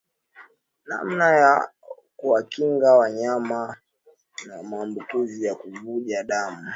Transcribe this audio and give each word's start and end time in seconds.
Namna 0.87 1.31
ya 1.31 1.69
kuwakinga 2.17 2.93
wanyama 2.95 3.77
na 4.47 4.63
maambukuzi 4.63 5.45
ya 5.45 5.55
kuvuja 5.55 6.23
damu 6.23 6.69